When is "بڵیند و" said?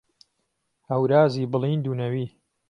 1.51-1.93